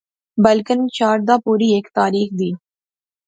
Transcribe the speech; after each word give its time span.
بلکن 0.43 0.79
شاردا 0.97 1.35
پوری 1.43 1.69
ہیک 1.73 1.87
تاریخ 1.97 2.27
دی 2.39 2.51